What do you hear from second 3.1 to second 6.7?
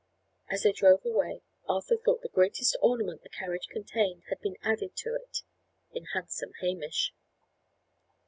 the carriage contained had been added to it in handsome